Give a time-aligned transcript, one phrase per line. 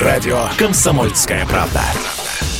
[0.00, 1.80] Радио «Комсомольская правда».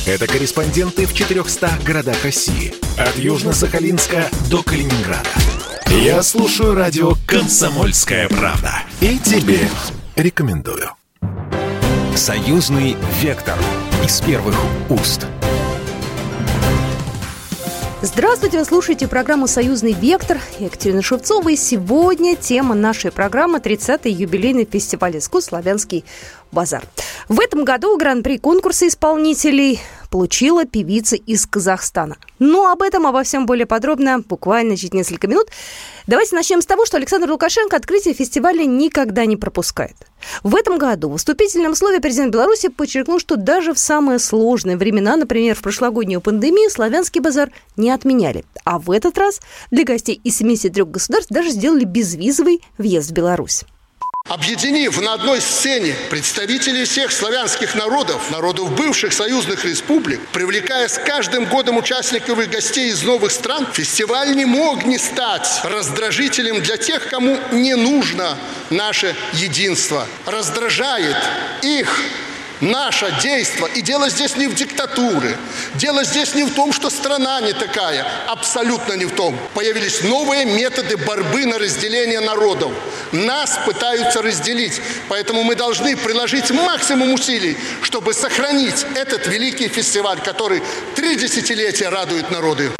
[0.07, 2.73] Это корреспонденты в 400 городах России.
[2.97, 5.29] От Южно-Сахалинска до Калининграда.
[5.87, 8.71] Я слушаю радио «Комсомольская правда».
[9.01, 9.59] И тебе
[10.15, 10.89] рекомендую.
[12.15, 13.59] Союзный вектор
[14.03, 14.55] из первых
[14.89, 15.27] уст.
[17.99, 20.39] Здравствуйте, вы слушаете программу «Союзный вектор».
[20.59, 21.49] Екатерина Шевцова.
[21.49, 26.05] И сегодня тема нашей программы– 30-й юбилейный фестиваль искусств «Славянский
[26.51, 26.83] базар».
[27.29, 32.15] В этом году гран-при конкурса исполнителей получила певица из Казахстана.
[32.39, 35.47] Но об этом, обо всем более подробно, буквально через несколько минут.
[36.07, 39.95] Давайте начнем с того, что Александр Лукашенко открытие фестиваля никогда не пропускает.
[40.43, 45.17] В этом году в вступительном слове президент Беларуси подчеркнул, что даже в самые сложные времена,
[45.17, 48.45] например, в прошлогоднюю пандемию, славянский базар не отменяли.
[48.63, 53.65] А в этот раз для гостей из 73 государств даже сделали безвизовый въезд в Беларусь.
[54.29, 61.45] Объединив на одной сцене представителей всех славянских народов, народов бывших союзных республик, привлекая с каждым
[61.45, 67.07] годом участников и гостей из новых стран, фестиваль не мог не стать раздражителем для тех,
[67.07, 68.37] кому не нужно
[68.69, 70.05] наше единство.
[70.25, 71.15] Раздражает
[71.61, 71.87] их
[72.61, 73.67] наше действо.
[73.67, 75.37] И дело здесь не в диктатуре.
[75.75, 78.05] Дело здесь не в том, что страна не такая.
[78.27, 79.37] Абсолютно не в том.
[79.53, 82.71] Появились новые методы борьбы на разделение народов.
[83.11, 84.81] Нас пытаются разделить.
[85.09, 90.61] Поэтому мы должны приложить максимум усилий, чтобы сохранить этот великий фестиваль, который
[90.95, 92.76] три десятилетия радует народы.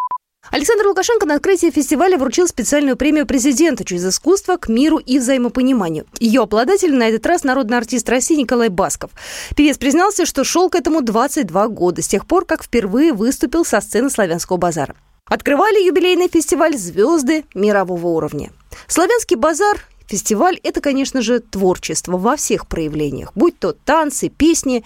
[0.51, 6.05] Александр Лукашенко на открытии фестиваля вручил специальную премию президента через искусство к миру и взаимопониманию.
[6.19, 9.11] Ее обладатель на этот раз народный артист России Николай Басков.
[9.55, 13.81] Певец признался, что шел к этому 22 года, с тех пор, как впервые выступил со
[13.81, 14.95] сцены Славянского базара.
[15.25, 18.51] Открывали юбилейный фестиваль звезды мирового уровня.
[18.87, 24.85] Славянский базар Фестиваль– это, конечно же, творчество во всех проявлениях, будь то танцы, песни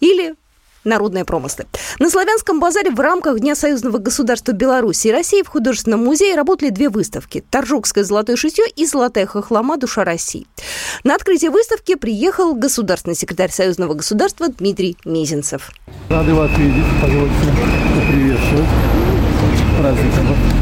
[0.00, 0.34] или
[0.84, 1.66] народные промыслы.
[1.98, 6.70] На Славянском базаре в рамках Дня союзного государства Беларуси и России в художественном музее работали
[6.70, 10.46] две выставки– Торжокское золотое шитье и Золотая хохлома «Душа России».
[11.04, 15.70] На открытие выставки приехал государственный секретарь союзного государства Дмитрий Мизинцев.
[16.08, 17.34] Рады вас видеть, позвольте
[18.08, 18.68] приветствовать.
[19.78, 20.53] Праздником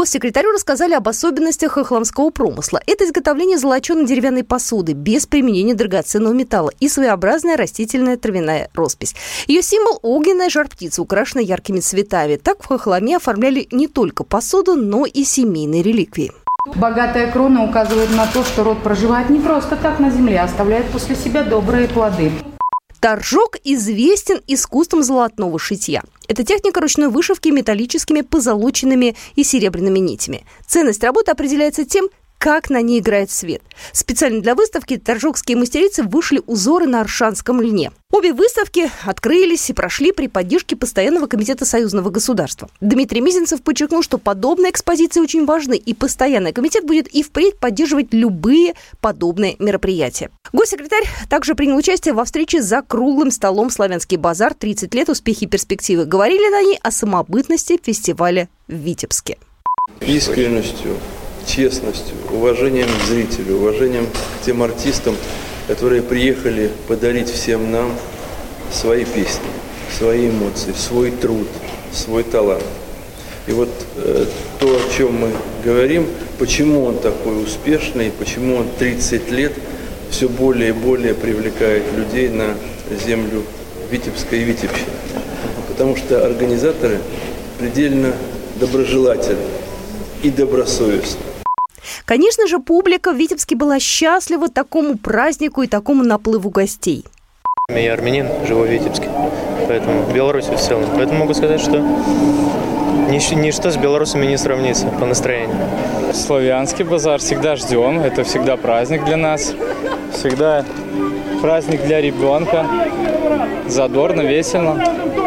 [0.00, 2.80] Госсекретарю рассказали об особенностях хохломского промысла.
[2.86, 9.14] Это изготовление золоченой деревянной посуды без применения драгоценного металла и своеобразная растительная травяная роспись.
[9.46, 12.36] Ее символ– огненная жар-птица, украшенная яркими цветами.
[12.36, 16.32] Так в хохломе оформляли не только посуду, но и семейные реликвии.
[16.76, 20.86] Богатая крона указывает на то, что род проживает не просто так на земле, а оставляет
[20.86, 22.32] после себя добрые плоды.
[23.00, 26.02] Торжок известен искусством золотного шитья.
[26.28, 30.44] Это техника ручной вышивки металлическими позолоченными и серебряными нитями.
[30.66, 33.60] Ценность работы определяется тем, как на ней играет свет.
[33.92, 37.92] Специально для выставки торжокские мастерицы вышли узоры на аршанском льне.
[38.10, 42.70] Обе выставки открылись и прошли при поддержке Постоянного комитета союзного государства.
[42.80, 48.14] Дмитрий Мизинцев подчеркнул, что подобные экспозиции очень важны, и Постоянный комитет будет и впредь поддерживать
[48.14, 50.30] любые подобные мероприятия.
[50.54, 54.54] Госсекретарь также принял участие во встрече за круглым столом «Славянский базар.
[54.54, 55.10] 30 лет.
[55.10, 56.06] Успехи и перспективы».
[56.06, 59.36] Говорили на ней о самобытности фестиваля в Витебске.
[60.00, 60.96] Искренностью,
[61.46, 65.16] честностью, уважением к зрителю, уважением к тем артистам,
[65.66, 67.92] которые приехали подарить всем нам
[68.72, 69.48] свои песни,
[69.96, 71.48] свои эмоции, свой труд,
[71.92, 72.64] свой талант.
[73.46, 74.26] И вот э,
[74.58, 75.30] то, о чем мы
[75.64, 76.06] говорим,
[76.38, 79.52] почему он такой успешный, почему он 30 лет
[80.10, 82.54] все более и более привлекает людей на
[83.06, 83.42] землю
[83.90, 84.90] Витебска и Витебщины.
[85.68, 86.98] Потому что организаторы
[87.58, 88.12] предельно
[88.58, 89.48] доброжелательны
[90.22, 91.29] и добросовестны.
[92.10, 97.04] Конечно же, публика в Витебске была счастлива такому празднику и такому наплыву гостей.
[97.68, 99.08] Я армянин, живу в Витебске,
[99.68, 100.86] поэтому в Беларуси в целом.
[100.96, 101.78] Поэтому могу сказать, что
[103.10, 105.54] ничто с белорусами не сравнится по настроению.
[106.12, 109.54] Славянский базар всегда ждем, это всегда праздник для нас,
[110.12, 110.64] всегда
[111.40, 112.66] праздник для ребенка,
[113.66, 114.80] задорно, весело.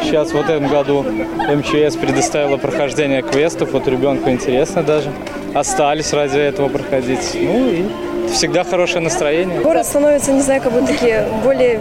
[0.04, 5.12] Сейчас в этом году МЧС предоставила прохождение квестов, вот ребенку интересно даже
[5.54, 7.32] остались ради этого проходить.
[7.36, 7.86] Ну и
[8.32, 9.62] всегда хорошее настроение.
[9.62, 11.80] Город становится, не знаю, как бы такие более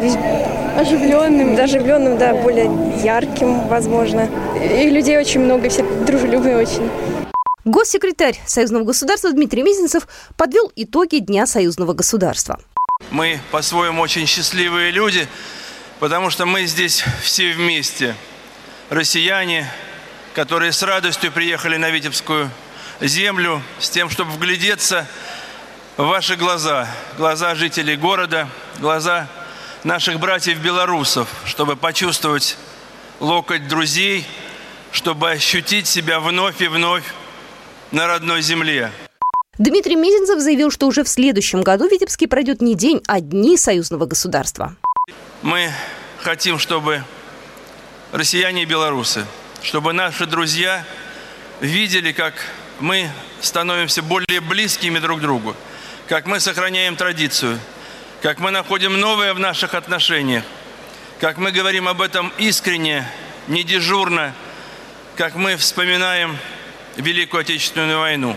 [0.79, 2.71] оживленным, даже оживленным, да, более
[3.03, 4.29] ярким, возможно.
[4.61, 6.89] И людей очень много, все дружелюбные очень.
[7.65, 12.59] Госсекретарь Союзного государства Дмитрий Мизинцев подвел итоги Дня Союзного государства.
[13.11, 15.27] Мы по-своему очень счастливые люди,
[16.03, 18.17] потому что мы здесь все вместе.
[18.91, 19.71] Россияне,
[20.35, 22.51] которые с радостью приехали на Витебскую
[23.01, 25.07] землю с тем, чтобы вглядеться
[25.97, 26.89] в ваши глаза,
[27.19, 28.49] глаза жителей города,
[28.81, 29.29] глаза
[29.85, 32.57] наших братьев-белорусов, чтобы почувствовать
[33.21, 34.27] локоть друзей,
[34.91, 37.05] чтобы ощутить себя вновь и вновь
[37.93, 38.91] на родной земле.
[39.57, 43.57] Дмитрий Мезенцев заявил, что уже в следующем году в Витебске пройдет не день, а дни
[43.57, 44.77] союзного государства.
[45.43, 45.73] Мы
[46.23, 47.05] хотим, чтобы
[48.13, 49.27] россияне и белорусы,
[49.63, 50.85] чтобы наши друзья
[51.61, 52.35] видели, как
[52.79, 53.11] мы
[53.41, 55.57] становимся более близкими друг к другу,
[56.09, 57.59] как мы сохраняем традицию,
[58.23, 60.45] как мы находим новое в наших отношениях,
[61.21, 63.07] как мы говорим об этом искренне,
[63.49, 64.33] не дежурно,
[65.17, 66.39] как мы вспоминаем
[66.97, 68.37] Великую Отечественную войну,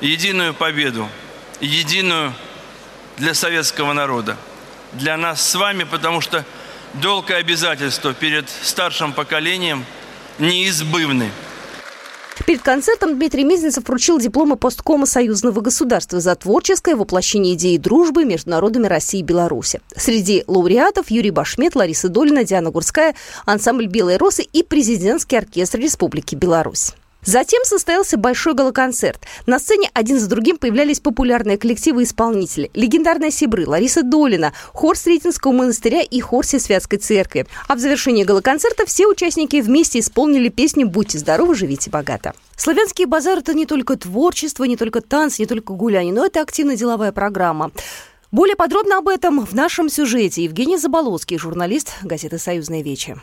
[0.00, 1.08] единую победу,
[1.60, 2.32] единую
[3.18, 4.36] для советского народа,
[4.92, 6.44] для нас с вами, потому что
[6.94, 9.84] долг и обязательства перед старшим поколением
[10.38, 11.30] неизбывны.
[12.46, 18.50] Перед концертом Дмитрий Мезенцев вручил дипломы посткома союзного государства за творческое воплощение идеи дружбы между
[18.50, 19.80] народами России и Беларуси.
[19.94, 23.14] Среди лауреатов Юрий Башмет, Лариса Долина, Диана Гурская,
[23.44, 26.92] ансамбль «Белые росы» и президентский оркестр Республики Беларусь.
[27.28, 29.26] Затем состоялся большой галоконцерт.
[29.44, 32.70] На сцене один за другим появлялись популярные коллективы исполнители.
[32.72, 37.46] Легендарная Сибры, Лариса Долина, хор Сретенского монастыря и хор Всесвятской церкви.
[37.66, 42.32] А в завершении галоконцерта все участники вместе исполнили песню «Будьте здоровы, живите богато».
[42.56, 46.76] Славянский базар– это не только творчество, не только танцы, не только гуляние, но это активная
[46.76, 47.72] деловая программа.
[48.32, 53.18] Более подробно об этом в нашем сюжете Евгений Заболоцкий, журналист газеты «Союзная вечи».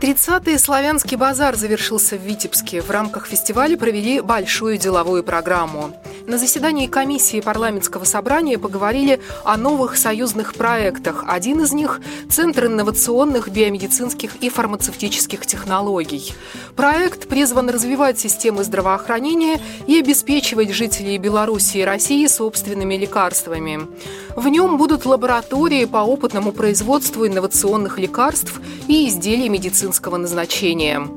[0.00, 2.80] 30-й славянский базар завершился в Витебске.
[2.80, 5.90] В рамках фестиваля провели большую деловую программу.
[6.28, 11.24] На заседании комиссии парламентского собрания поговорили о новых союзных проектах.
[11.26, 16.34] Один из них– Центр инновационных биомедицинских и фармацевтических технологий.
[16.76, 23.88] Проект призван развивать системы здравоохранения и обеспечивать жителей Беларуси и России собственными лекарствами.
[24.36, 31.08] В нем будут лаборатории по опытному производству инновационных лекарств и изделий медицинского назначения.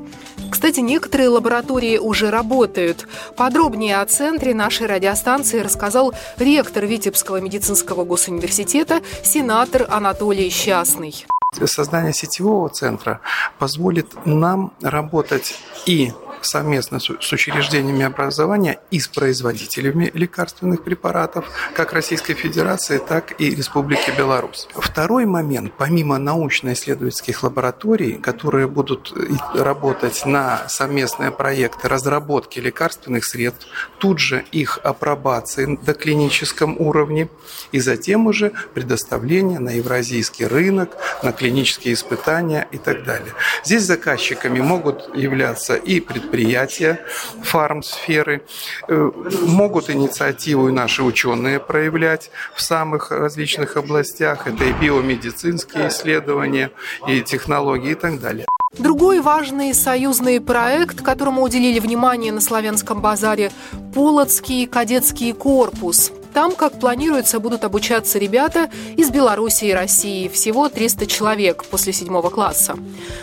[0.52, 3.08] Кстати, некоторые лаборатории уже работают.
[3.38, 11.26] Подробнее о центре нашей радиостанции рассказал ректор Витебского медицинского госуниверситета, сенатор Анатолий Счастный.
[11.66, 13.22] Создание сетевого центра
[13.60, 15.56] позволит нам работать
[15.86, 16.12] и
[16.46, 24.12] совместно с учреждениями образования и с производителями лекарственных препаратов как Российской Федерации, так и Республики
[24.18, 24.68] Беларусь.
[24.74, 29.14] Второй момент, помимо научно-исследовательских лабораторий, которые будут
[29.54, 33.68] работать на совместные проекты разработки лекарственных средств,
[34.00, 37.30] тут же их апробации на клиническом уровне
[37.72, 43.34] и затем уже предоставление на евразийский рынок, на клинические испытания и так далее.
[43.64, 47.00] Здесь заказчиками могут являться и предприятия, предприятия
[47.44, 48.44] фармсферы.
[48.88, 49.12] Э,
[49.46, 54.48] могут инициативу и наши ученые проявлять в самых различных областях.
[54.48, 56.72] Это и биомедицинские исследования,
[57.08, 58.46] и технологии и так далее.
[58.78, 63.52] Другой важный союзный проект, которому уделили внимание на Славянском базаре–
[63.94, 66.14] Полоцкий кадетский корпус.
[66.34, 70.28] Там, как планируется, будут обучаться ребята из Беларуси и России.
[70.30, 72.78] Всего 300 человек после седьмого класса.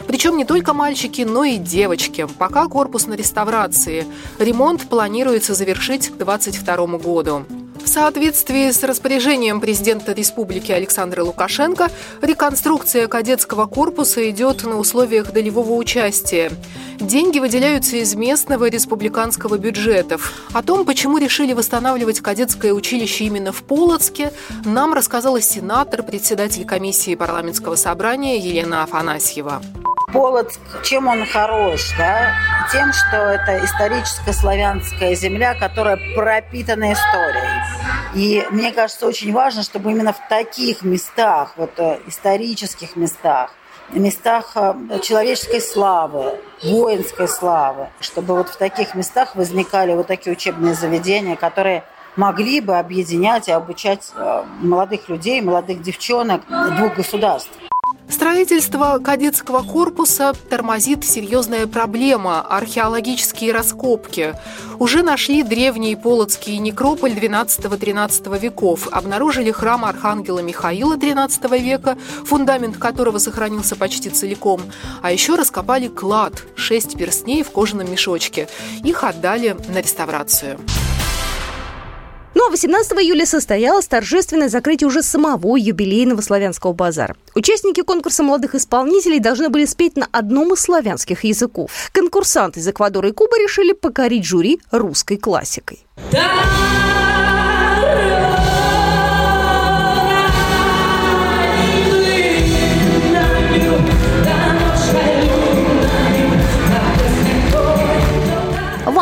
[0.07, 2.27] Причем не только мальчики, но и девочки.
[2.39, 4.07] Пока корпус на реставрации.
[4.39, 7.47] Ремонт планируется завершить к 2022 году.
[7.83, 15.73] В соответствии с распоряжением президента республики Александра Лукашенко, реконструкция кадетского корпуса идет на условиях долевого
[15.73, 16.51] участия.
[17.01, 20.33] Деньги выделяются из местного республиканского бюджетов.
[20.53, 24.33] О том, почему решили восстанавливать кадетское училище именно в Полоцке,
[24.65, 29.63] нам рассказала сенатор, председатель комиссии парламентского собрания Елена Афанасьева.
[30.13, 32.33] Полоцк, чем он хорош, да?
[32.73, 37.63] Тем, что это историческая славянская земля, которая пропитана историей.
[38.15, 43.51] И мне кажется, очень важно, чтобы именно в таких местах, вот э, исторических местах,
[43.91, 50.73] местах э, человеческой славы, воинской славы, чтобы вот в таких местах возникали вот такие учебные
[50.73, 51.85] заведения, которые
[52.17, 56.43] могли бы объединять и обучать э, молодых людей, молодых девчонок
[56.77, 57.51] двух государств.
[58.11, 64.35] Строительство кадетского корпуса тормозит серьезная проблема– археологические раскопки.
[64.79, 73.19] Уже нашли древний Полоцкий некрополь XII-XIII веков, обнаружили храм Архангела Михаила XIII века, фундамент которого
[73.19, 74.63] сохранился почти целиком,
[75.03, 78.49] а еще раскопали клад– шесть перстней в кожаном мешочке.
[78.83, 80.59] Их отдали на реставрацию.
[82.35, 87.17] Ну а 18 июля состоялось торжественное закрытие уже самого юбилейного славянского базара.
[87.35, 91.71] Участники конкурса молодых исполнителей должны были спеть на одном из славянских языков.
[91.93, 95.85] Конкурсанты из Эквадора и Кубы решили покорить жюри русской классикой.
[96.13, 96.88] Да!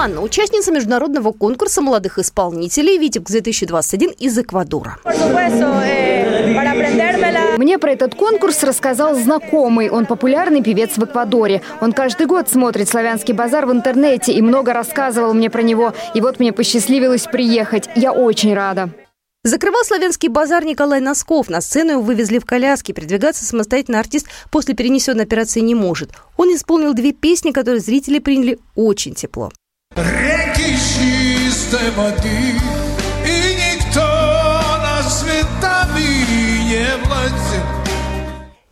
[0.06, 4.98] Анна, участница международного конкурса молодых исполнителей «Витебск-2021» из Эквадора.
[7.56, 9.90] Мне про этот конкурс рассказал знакомый.
[9.90, 11.62] Он популярный певец в Эквадоре.
[11.80, 15.92] Он каждый год смотрит «Славянский базар» в интернете и много рассказывал мне про него.
[16.14, 17.88] И вот мне посчастливилось приехать.
[17.96, 18.90] Я очень рада.
[19.42, 21.48] Закрывал славянский базар Николай Носков.
[21.48, 22.92] На сцену его вывезли в коляске.
[22.92, 26.12] Передвигаться самостоятельно артист после перенесенной операции не может.
[26.36, 29.50] Он исполнил две песни, которые зрители приняли очень тепло.
[29.96, 32.85] Requisiste motivo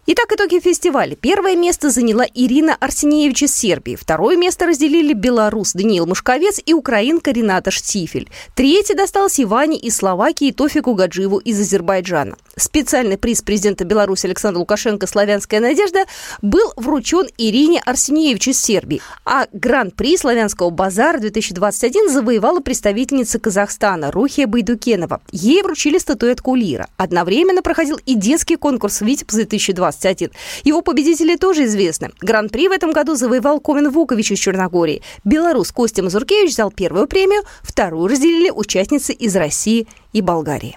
[0.07, 1.17] Итак, итоги фестиваля.
[1.17, 3.97] Первое место заняла Ирина Арсеньевич из Сербии.
[3.97, 8.29] Второе место разделили белорус Даниил Мушковец и украинка Рената Штифель.
[8.55, 12.37] Третье досталось Иване из Словакии и Тофику Гаджиеву из Азербайджана.
[12.55, 16.05] Специальный приз президента Беларуси Александра Лукашенко «Славянская надежда»
[16.43, 19.01] был вручен Ирине Арсеньевич из Сербии.
[19.25, 25.23] А гран-при «Славянского базара» 2021 завоевала представительница Казахстана Рухия Байдукенова.
[25.33, 26.89] Ей вручили статуэтку Лира.
[26.99, 29.94] Одновременно проходил и детский конкурс «Витебс-2021».
[30.01, 30.31] 2021.
[30.65, 32.11] Его победители тоже известны.
[32.21, 35.03] Гран-при в этом году завоевал Комин Вукович из Черногории.
[35.25, 40.77] Белорус Костя Мазуркевич взял первую премию, вторую разделили участницы из России и Болгарии.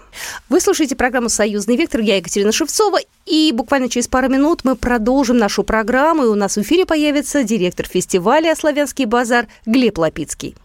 [0.49, 2.01] Вы слушаете программу «Союзный вектор».
[2.01, 2.99] Я Екатерина Шевцова.
[3.25, 6.23] И буквально через пару минут мы продолжим нашу программу.
[6.25, 10.55] И у нас в эфире появится директор фестиваля «Славянский базар» Глеб Лапицкий.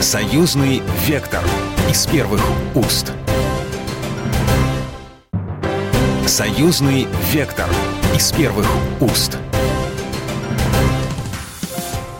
[0.00, 1.44] «Союзный вектор»
[1.90, 2.42] из первых
[2.74, 3.12] уст–
[6.28, 7.64] Союзный вектор
[8.14, 8.66] из первых
[9.00, 9.38] уст.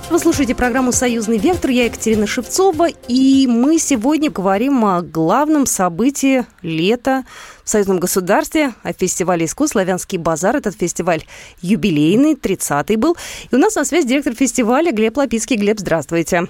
[0.08, 1.70] Вы слушаете программу «Союзный вектор».
[1.70, 2.88] Я Екатерина Шевцова.
[3.06, 7.24] И мы сегодня говорим о главном событии лета
[7.62, 10.56] в союзном государстве, о фестивале искусств «Славянский базар».
[10.56, 11.24] Этот фестиваль
[11.60, 13.14] юбилейный, 30-й был.
[13.50, 15.56] И у нас на связи директор фестиваля Глеб Лапицкий.
[15.56, 16.48] Глеб, здравствуйте.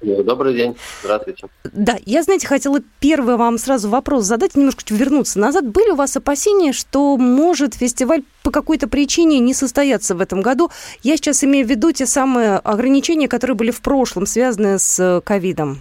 [0.00, 1.48] Ну, добрый день, здравствуйте.
[1.64, 5.66] Да, я, знаете, хотела первый вам сразу вопрос задать, немножко вернуться назад.
[5.66, 10.70] Были у вас опасения, что может фестиваль по какой-то причине не состояться в этом году?
[11.02, 15.20] Я сейчас имею в виду те самые ограничения, которые были в прошлом, связанные с э,
[15.20, 15.80] ковидом.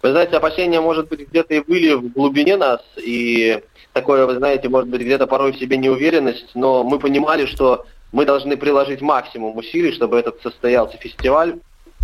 [0.00, 3.60] Вы знаете, опасения, может быть, где-то и были в глубине нас, и
[3.92, 8.24] такое, вы знаете, может быть, где-то порой в себе неуверенность, но мы понимали, что мы
[8.24, 11.58] должны приложить максимум усилий, чтобы этот состоялся фестиваль,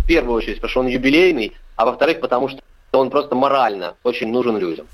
[0.05, 4.27] в первую очередь, потому что он юбилейный, а во-вторых, потому что он просто морально очень
[4.31, 4.85] нужен людям.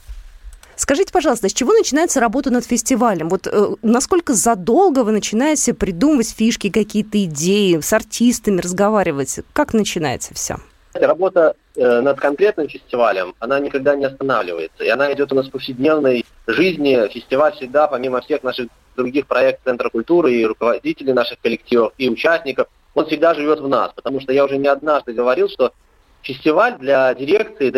[0.77, 3.27] Скажите, пожалуйста, с чего начинается работа над фестивалем?
[3.27, 9.41] Вот э, насколько задолго вы начинаете придумывать фишки, какие-то идеи, с артистами разговаривать?
[9.53, 10.55] Как начинается все?
[10.93, 14.83] Работа э, над конкретным фестивалем, она никогда не останавливается.
[14.83, 16.97] И она идет у нас в повседневной жизни.
[17.13, 22.67] Фестиваль всегда, помимо всех наших других проектов Центра культуры и руководителей наших коллективов, и участников–
[22.93, 23.91] он всегда живет в нас.
[23.93, 25.73] Потому что я уже не однажды говорил, что
[26.21, 27.73] фестиваль для дирекции,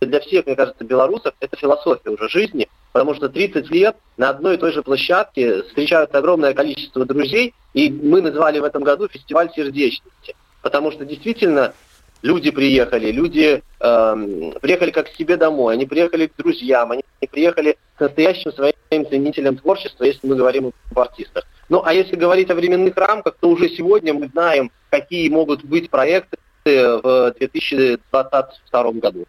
[0.00, 4.54] для всех, мне кажется, белорусов, это философия уже жизни, потому что 30 лет на одной
[4.54, 9.50] и той же площадке встречают огромное количество друзей, и мы назвали в этом году фестиваль
[9.54, 11.74] сердечности, потому что действительно
[12.22, 17.76] люди приехали, люди э, приехали как к себе домой, они приехали к друзьям, они приехали
[17.96, 21.44] к настоящим своим ценителям творчества, если мы говорим об артистах.
[21.68, 25.88] Ну, а если говорить о временных рамках, то уже сегодня мы знаем, какие могут быть
[25.88, 29.24] проекты в 2022 году.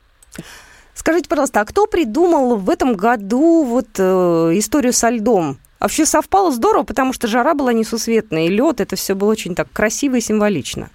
[0.94, 4.04] Скажите, пожалуйста, а кто придумал в этом году вот э,
[4.56, 5.58] историю со льдом?
[5.80, 9.72] Вообще совпало здорово, потому что жара была несусветная, и лед, это все было очень так
[9.72, 10.90] красиво и символично.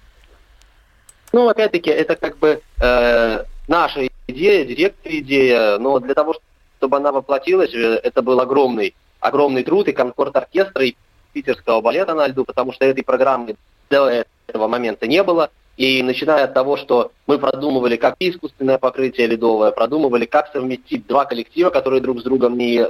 [1.33, 6.35] Ну, опять-таки, это как бы э, наша идея, директор идея, но для того,
[6.77, 10.95] чтобы она воплотилась, э, это был огромный, огромный труд и конкорд оркестра, и
[11.33, 13.55] питерского балета на льду, потому что этой программы
[13.89, 15.49] до этого момента не было.
[15.75, 21.25] И начиная от того, что мы продумывали, как искусственное покрытие ледовое, продумывали, как совместить два
[21.25, 22.81] коллектива, которые друг с другом не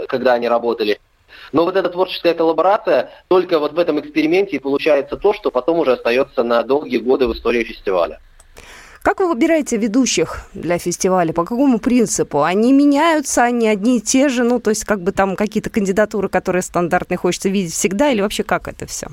[0.47, 0.99] работали.
[1.51, 5.79] Но вот эта творческая коллаборация, только вот в этом эксперименте и получается то, что потом
[5.79, 8.19] уже остается на долгие годы в истории фестиваля.
[9.01, 11.31] Как вы выбираете ведущих для фестиваля?
[11.31, 12.43] По какому принципу?
[12.43, 14.43] Они меняются, они одни и те же?
[14.43, 18.09] Ну, то есть как бы там какие-то кандидатуры, которые стандартные хочется видеть всегда?
[18.09, 19.07] Или вообще как это все?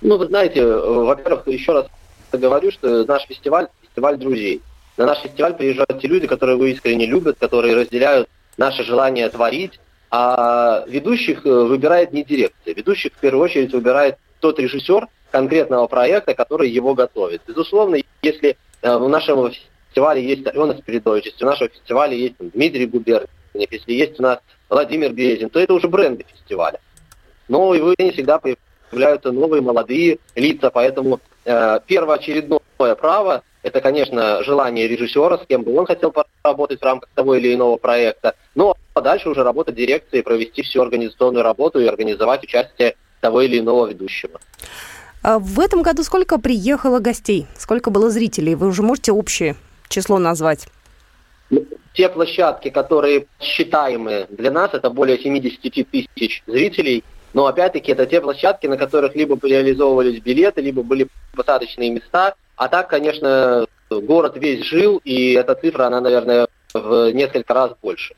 [0.00, 1.86] Ну, вы знаете, во-первых, еще раз
[2.32, 4.62] говорю, что наш фестиваль– фестиваль друзей.
[4.96, 9.78] На наш фестиваль приезжают те люди, которые вы искренне любят, которые разделяют наше желание творить,
[10.10, 12.74] а ведущих э, выбирает не дирекция.
[12.74, 17.42] Ведущих в первую очередь выбирает тот режиссер, конкретного проекта, который его готовит.
[17.46, 19.50] Безусловно, если э, в нашем
[19.88, 24.38] фестивале есть Алена Спиридович, если в нашем фестивале есть Дмитрий Губерниев, если есть у нас
[24.68, 26.80] Владимир Березин, то это уже бренды фестиваля.
[27.48, 33.42] Но и вы не всегда появляются новые молодые лица, поэтому э, первоочередной право.
[33.62, 37.76] Это, конечно, желание режиссера, с кем бы он хотел поработать в рамках того или иного
[37.76, 38.34] проекта.
[38.54, 43.58] Ну, а дальше уже работа дирекции, провести всю организационную работу и организовать участие того или
[43.58, 44.40] иного ведущего.
[45.22, 47.46] А в этом году сколько приехало гостей?
[47.56, 48.54] Сколько было зрителей?
[48.54, 49.56] Вы уже можете общее
[49.88, 50.68] число назвать?
[51.50, 51.64] Ну,
[51.94, 57.02] те площадки, которые считаемые для нас, это более 75 тысяч зрителей.
[57.34, 62.34] Но опять-таки это те площадки, на которых либо реализовывались билеты, либо были посадочные места.
[62.56, 68.14] А так, конечно, город весь жил, и эта цифра, она, наверное, в несколько раз больше.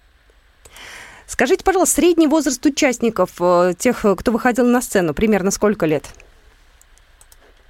[1.30, 6.02] Скажите, пожалуйста, средний возраст участников, э, тех, кто выходил на сцену, примерно сколько лет?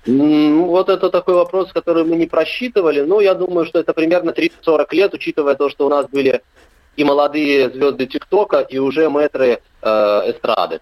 [0.06, 3.02] Ну, вот это такой вопрос, который мы не просчитывали.
[3.02, 6.40] Но я думаю, что это примерно 30-40 лет, учитывая то, что у нас были
[6.96, 9.88] и молодые звезды ТикТока, и уже мэтры э,
[10.30, 10.80] эстрады.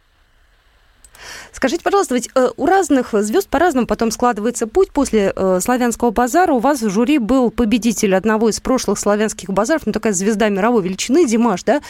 [1.51, 6.53] Скажите, пожалуйста, ведь э, у разных звезд по-разному потом складывается путь после э, славянского базара.
[6.53, 10.85] У вас в жюри был победитель одного из прошлых славянских базаров, ну такая звезда мировой
[10.85, 11.81] величины, Димаш, да?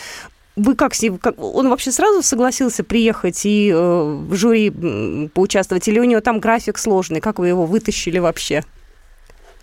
[0.59, 5.87] Вы как с ним, как, он вообще сразу согласился приехать и э, в жюри поучаствовать,
[5.87, 7.21] или у него там график сложный?
[7.21, 8.63] Как вы его вытащили вообще?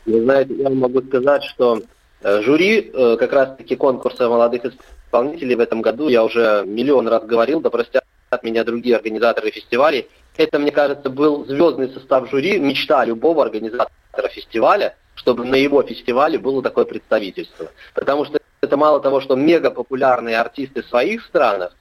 [0.05, 1.81] Вы знаете, я могу сказать, что
[2.21, 7.25] э, жюри э, как раз-таки конкурса молодых исполнителей в этом году, я уже миллион раз
[7.25, 8.05] говорил, да простят
[8.41, 14.95] меня другие организаторы фестивалей, это, мне кажется, был звездный состав жюри, мечта любого организатора фестиваля,
[15.15, 17.67] чтобы на его фестивале было такое представительство.
[17.93, 21.75] Потому что это мало того, что мега популярные артисты в своих странах,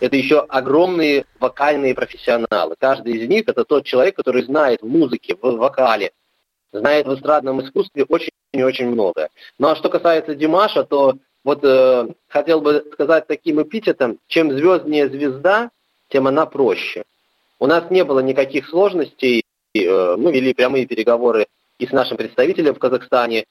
[0.00, 2.74] это еще огромные вокальные профессионалы.
[2.78, 6.12] Каждый из них это тот человек, который знает в музыке, в вокале,
[6.72, 9.28] знает в эстрадном искусстве очень и очень многое.
[9.58, 15.08] Ну а что касается Димаша, то вот э, хотел бы сказать таким эпитетом, чем звезднее
[15.08, 15.70] звезда,
[16.08, 17.04] тем она проще.
[17.58, 21.46] У нас не было никаких сложностей, э, мы вели прямые переговоры
[21.78, 23.44] и с нашим представителем в Казахстане,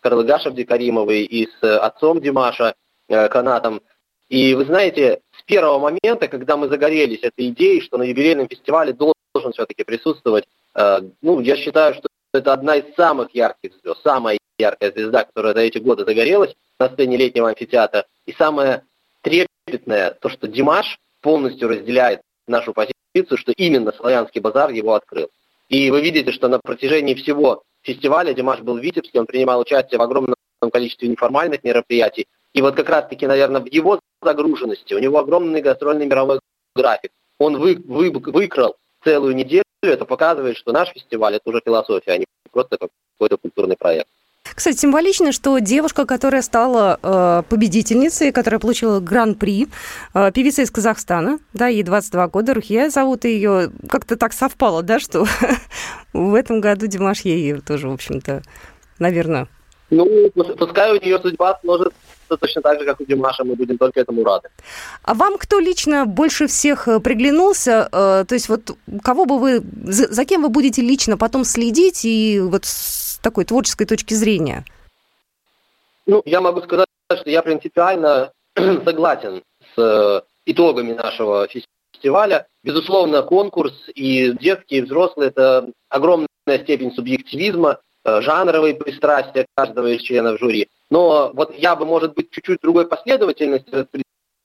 [0.00, 2.74] Карлыгаш Абдикаримовой и с э, отцом Димаша,
[3.08, 3.82] э, Канатом.
[4.28, 8.92] И вы знаете, с первого момента, когда мы загорелись этой идеей, что на юбилейном фестивале
[8.92, 14.38] должен все-таки присутствовать, э, ну, я считаю, что это одна из самых ярких звезд, самая
[14.58, 18.06] яркая звезда, которая за эти годы загорелась на сцене летнего амфитеатра.
[18.26, 18.84] И самое
[19.22, 25.30] трепетное, то, что Димаш полностью разделяет нашу позицию, что именно Славянский базар его открыл.
[25.68, 28.34] И вы видите, что на протяжении всего фестиваля.
[28.34, 30.34] Димаш был в Витебске, он принимал участие в огромном
[30.72, 32.26] количестве неформальных мероприятий.
[32.52, 36.40] И вот как раз-таки, наверное, в его загруженности, у него огромный гастрольный мировой
[36.74, 37.12] график.
[37.38, 42.18] Он вы, вы, выкрал целую неделю, это показывает, что наш фестиваль– это уже философия, а
[42.18, 44.08] не просто какой-то культурный проект.
[44.58, 49.68] Кстати, символично, что девушка, которая стала э, победительницей, которая получила гран-при,
[50.14, 54.98] э, певица из Казахстана, да, ей 22 года, Рухия зовут ее, как-то так совпало, да,
[54.98, 55.26] что
[56.12, 58.42] в этом году Димаш ей тоже, в общем-то,
[58.98, 59.46] наверное...
[59.90, 61.96] Ну, пускай у нее судьба сложится
[62.40, 64.48] точно так же, как у Димаша, мы будем только этому рады.
[65.02, 67.88] А вам кто лично больше всех э, приглянулся?
[67.90, 72.04] Э, то есть вот кого бы вы, за, за кем вы будете лично потом следить
[72.04, 72.64] и вот
[73.22, 74.64] такой творческой точки зрения?
[76.06, 79.42] Ну, я могу сказать, что я принципиально согласен
[79.74, 82.46] с э, итогами нашего фестиваля.
[82.62, 86.28] Безусловно, конкурс и детские, и взрослые– это огромная
[86.62, 90.68] степень субъективизма, жанровые пристрастия каждого из членов жюри.
[90.90, 93.70] Но вот я бы, может быть, чуть-чуть другой последовательности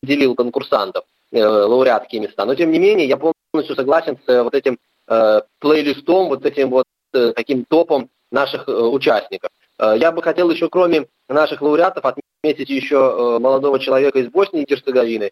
[0.03, 2.45] распределил конкурсантов, э, лауреатские места.
[2.45, 6.85] Но, тем не менее, я полностью согласен с вот этим э, плейлистом, вот этим вот
[7.13, 9.49] э, таким топом наших э, участников.
[9.79, 14.63] Э, я бы хотел еще, кроме наших лауреатов, отметить еще э, молодого человека из Боснии
[14.63, 15.31] и Герцеговины,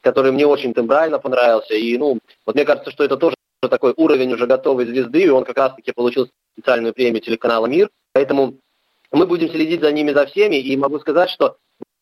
[0.00, 1.74] который мне очень тембрально понравился.
[1.74, 3.36] И, ну, вот мне кажется, что это тоже
[3.68, 7.90] такой уровень уже готовой звезды, и он как раз-таки получил специальную премию телеканала «Мир».
[8.12, 8.54] Поэтому
[9.12, 11.56] мы будем следить за ними, за всеми, и могу сказать, что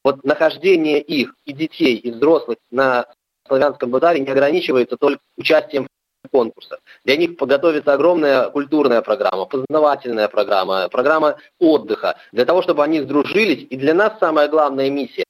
[0.05, 3.07] вот нахождение их, и детей, и взрослых на
[3.47, 5.88] славянском базаре не ограничивается только участием
[6.31, 6.79] конкурса.
[7.05, 13.66] Для них подготовится огромная культурная программа, познавательная программа, программа отдыха, для того, чтобы они сдружились.
[13.71, 15.25] И для нас самая главная миссия,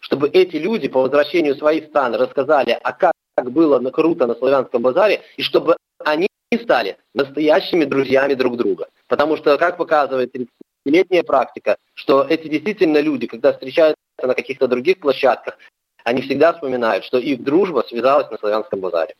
[0.00, 4.34] чтобы эти люди по возвращению в свои страны рассказали, а как, как было круто на
[4.34, 6.28] славянском базаре, и чтобы они
[6.62, 8.88] стали настоящими друзьями друг друга.
[9.08, 15.00] Потому что, как показывает 30-летняя практика, что эти действительно люди, когда встречаются на каких-то других
[15.00, 15.58] площадках,
[16.04, 19.14] они всегда вспоминают, что их дружба связалась на славянском базаре.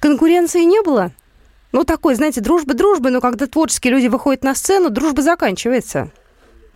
[0.00, 1.12] Конкуренции не было?
[1.72, 6.10] Ну, такой, знаете, дружба дружбы, но когда творческие люди выходят на сцену, дружба заканчивается.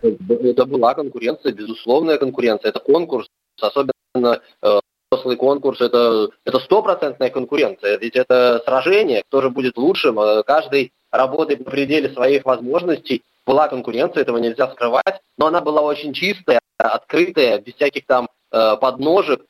[0.01, 2.69] Это была конкуренция, безусловная конкуренция.
[2.69, 3.27] Это конкурс,
[3.59, 4.79] особенно э,
[5.13, 7.97] взрослый конкурс, это это стопроцентная конкуренция.
[7.97, 10.19] Ведь это сражение, кто же будет лучшим.
[10.19, 13.23] Э, каждый работали по пределе своих возможностей.
[13.45, 18.77] Была конкуренция, этого нельзя скрывать, но она была очень чистая, открытая, без всяких там э,
[18.77, 19.41] подножек.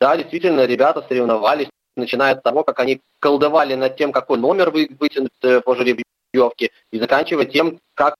[0.00, 4.88] Да, действительно, ребята соревновались, начиная от того, как они колдовали над тем, какой номер вы,
[4.98, 8.14] вытянуть э, по жеребьевке, и заканчивая тем, как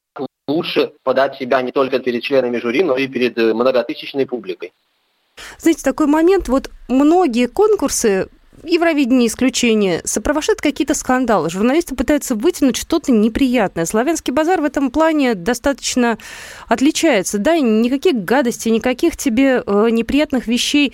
[0.48, 4.72] лучше подать себя не только перед членами жюри, но и перед э, многотысячной публикой.
[5.59, 8.29] Знаете, такой момент, вот многие конкурсы
[8.62, 11.48] Евровидение исключение, сопровождают какие-то скандалы.
[11.48, 13.87] Журналисты пытаются вытянуть что-то неприятное.
[13.87, 16.18] Славянский базар в этом плане достаточно
[16.68, 17.38] отличается.
[17.38, 20.92] Да, никаких гадостей, никаких тебе э, неприятных вещей.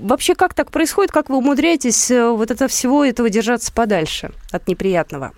[0.00, 1.12] Вообще, как так происходит?
[1.12, 5.32] Как вы умудряетесь э, вот это всего этого держаться подальше от неприятного?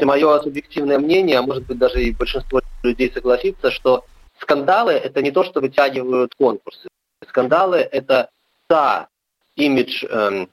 [0.00, 4.04] Мое субъективное мнение, а может быть даже и большинство людей согласится, что
[4.42, 6.88] скандалы– это не то, что вытягивают конкурсы.
[7.28, 8.28] Скандалы– это
[8.66, 9.08] та
[9.56, 10.48] имидж, эм,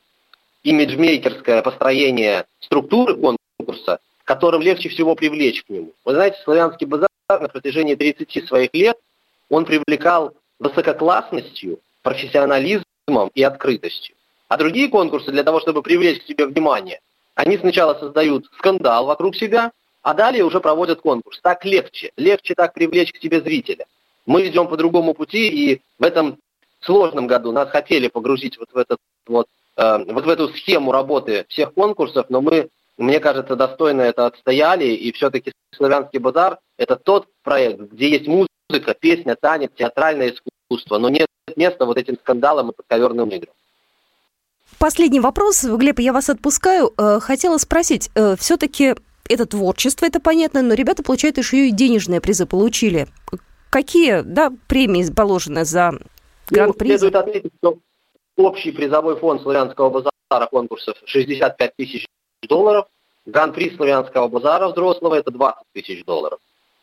[0.64, 5.94] имиджмейкерское построение структуры конкурса, которым легче всего привлечь к нему.
[6.06, 8.98] Вы знаете, славянский базар на протяжении 30 своих лет,
[9.50, 14.16] он привлекал высококлассностью, профессионализмом и открытостью.
[14.48, 17.00] А другие конкурсы для того, чтобы привлечь к себе внимание,
[17.36, 21.40] они сначала создают скандал вокруг себя, а далее уже проводят конкурс.
[21.42, 22.12] Так легче.
[22.18, 23.86] Легче так привлечь к себе зрителя.
[24.26, 26.38] Мы идем по другому пути, и в этом
[26.82, 31.46] сложном году нас хотели погрузить вот в этот вот, э, вот в эту схему работы
[31.50, 37.28] всех конкурсов, но мы, мне кажется, достойно это отстояли, и все-таки «Славянский базар»— это тот
[37.44, 42.74] проект, где есть музыка, песня, танец, театральное искусство, но нет места вот этим скандалам и
[42.74, 43.54] подковерным играм.
[44.78, 45.66] Последний вопрос.
[45.66, 46.94] Глеб, я вас отпускаю.
[46.98, 48.96] Э, хотела спросить, э, все-таки
[49.30, 53.08] это творчество, это понятно, но ребята получают еще и денежные призы, получили.
[53.70, 55.94] Какие да, премии положены за
[56.50, 56.90] Гран-при.
[56.90, 57.78] Ну, следует отметить, что
[58.38, 62.06] общий призовой фонд славянского базара конкурсов 65 тысяч
[62.48, 62.88] долларов.
[63.26, 66.40] Гран-при славянского базара взрослого это 20 тысяч долларов.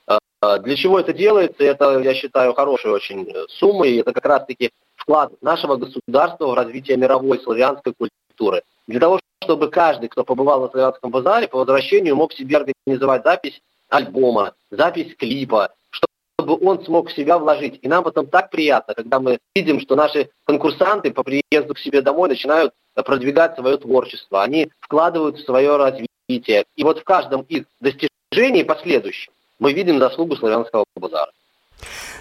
[0.06, 1.64] А, а, для чего это делается?
[1.64, 6.96] Это, я считаю, хорошая очень сумма, и это как раз-таки вклад нашего государства в развитие
[6.96, 8.62] мировой славянской культуры.
[8.86, 13.60] Для того, чтобы каждый, кто побывал на славянском базаре, по возвращению мог себе организовать запись
[13.88, 17.78] альбома, запись клипа, чтобы он смог в себя вложить.
[17.82, 22.02] И нам потом так приятно, когда мы видим, что наши конкурсанты по приезду к себе
[22.02, 24.42] домой начинают продвигать свое творчество.
[24.42, 26.64] Они вкладывают в свое развитие.
[26.76, 31.30] И вот в каждом их достижении последующем мы видим заслугу славянского базара.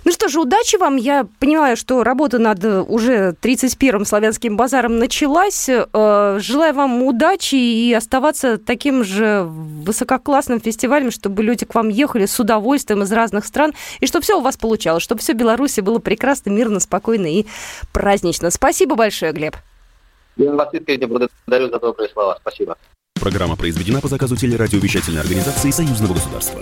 [0.04, 0.98] Ну что же, удачи вам.
[0.98, 5.68] Я понимаю, что работа над уже 31-м славянским базаром началась.
[5.68, 12.26] Э, желаю вам удачи и оставаться таким же высококлассным фестивалем, чтобы люди к вам ехали
[12.26, 15.80] с удовольствием из разных стран, и чтобы все у вас получалось, чтобы все в Беларуси
[15.80, 17.46] было прекрасно, мирно, спокойно и
[17.92, 18.52] празднично.
[18.52, 19.56] Спасибо большое, Глеб.
[20.38, 22.38] Я вас искренне благодарю за добрые слова.
[22.42, 22.78] Спасибо.
[23.20, 26.62] Программа произведена по заказу телерадиовещательной организации Союзного государства.